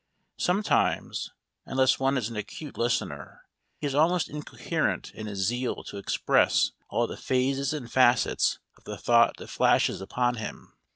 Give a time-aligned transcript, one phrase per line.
[0.39, 1.31] Sometimes,
[1.63, 3.43] unless one is an acute listener,
[3.77, 8.83] he is almost incoherent in his zeal to express all the phases and facets of
[8.85, 10.73] the thought that flashes upon him.